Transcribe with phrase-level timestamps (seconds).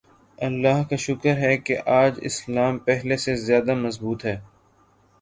[0.37, 4.39] اللہ کا شکر ہے کہ آج اسلام پہلے سے زیادہ مضبوط ہے۔